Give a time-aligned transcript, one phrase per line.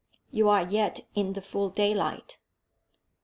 [0.31, 2.39] "You are yet in the full daylight."